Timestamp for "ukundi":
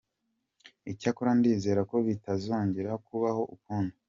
3.57-3.95